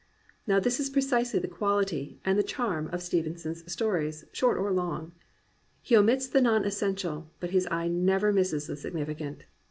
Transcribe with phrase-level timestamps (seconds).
[0.47, 4.71] Now this is precisely the quality, and the charm, of Steven son's stories, short or
[4.71, 5.11] long.
[5.79, 9.45] He omits the non essen tial, but his eye never misses the significant.